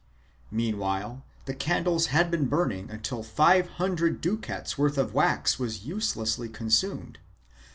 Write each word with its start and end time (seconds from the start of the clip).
Meanwhile 0.49 1.23
the 1.45 1.53
candles 1.53 2.07
had 2.07 2.31
been 2.31 2.45
burning 2.47 2.89
until 2.89 3.21
five 3.21 3.67
hundred 3.77 4.19
ducats' 4.19 4.75
worth 4.75 4.97
of 4.97 5.13
wax 5.13 5.59
was 5.59 5.85
uselessly 5.85 6.49
consumed. 6.49 7.19